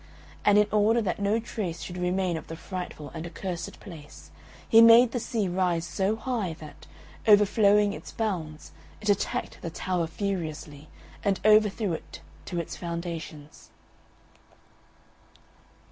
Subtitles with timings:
[0.43, 4.31] And in order that no trace should remain of the frightful and accursed place,
[4.67, 6.87] he made the sea rise so high that,
[7.27, 10.89] overflowing its bounds, it attacked the tower furiously,
[11.23, 13.69] and overthrew it to its foundations.